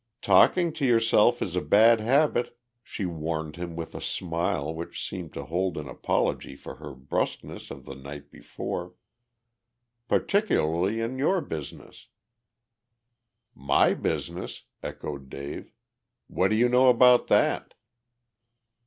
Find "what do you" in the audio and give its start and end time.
16.25-16.67